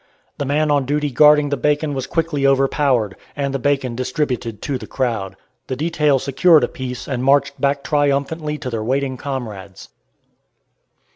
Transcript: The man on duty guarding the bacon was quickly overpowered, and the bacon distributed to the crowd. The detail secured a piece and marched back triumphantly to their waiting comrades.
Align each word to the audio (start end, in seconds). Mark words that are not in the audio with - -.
The 0.39 0.45
man 0.47 0.71
on 0.71 0.87
duty 0.87 1.11
guarding 1.11 1.49
the 1.49 1.57
bacon 1.57 1.93
was 1.93 2.07
quickly 2.07 2.43
overpowered, 2.47 3.15
and 3.35 3.53
the 3.53 3.59
bacon 3.59 3.93
distributed 3.95 4.59
to 4.63 4.79
the 4.79 4.87
crowd. 4.87 5.35
The 5.67 5.75
detail 5.75 6.17
secured 6.17 6.63
a 6.63 6.67
piece 6.67 7.07
and 7.07 7.23
marched 7.23 7.61
back 7.61 7.83
triumphantly 7.83 8.57
to 8.57 8.71
their 8.71 8.83
waiting 8.83 9.15
comrades. 9.15 9.89